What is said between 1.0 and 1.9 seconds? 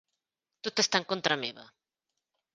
en contra meva.